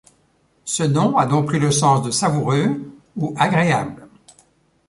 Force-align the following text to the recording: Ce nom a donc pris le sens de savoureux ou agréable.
Ce 0.65 0.81
nom 0.81 1.15
a 1.15 1.27
donc 1.27 1.45
pris 1.45 1.59
le 1.59 1.69
sens 1.69 2.01
de 2.03 2.09
savoureux 2.09 2.91
ou 3.17 3.35
agréable. 3.37 4.09